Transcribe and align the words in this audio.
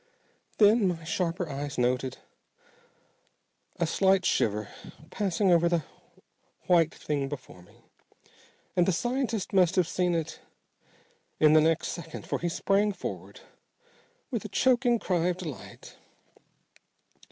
"Then 0.57 0.87
my 0.87 1.03
sharper 1.03 1.47
eyes 1.47 1.77
noted 1.77 2.17
a 3.75 3.85
slight 3.85 4.25
shiver 4.25 4.67
passing 5.11 5.51
over 5.51 5.69
the 5.69 5.83
white 6.65 6.91
thing 6.91 7.29
before 7.29 7.61
me, 7.61 7.83
and 8.75 8.87
the 8.87 8.91
scientist 8.93 9.53
must 9.53 9.75
have 9.75 9.87
seen 9.87 10.15
it 10.15 10.39
in 11.39 11.53
the 11.53 11.61
next 11.61 11.89
second, 11.89 12.25
for 12.25 12.39
he 12.39 12.49
sprang 12.49 12.93
forward 12.93 13.41
with 14.31 14.43
a 14.43 14.49
choking 14.49 14.97
cry 14.97 15.27
of 15.27 15.37
delight. 15.37 15.95